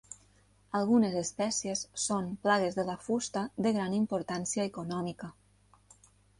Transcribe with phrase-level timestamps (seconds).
[0.77, 5.33] Algunes espècies són plagues de la fusta de gran importància econòmica.